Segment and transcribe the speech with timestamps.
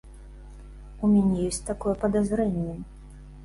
[1.03, 2.73] У мяне ёсць такое падазрэнне.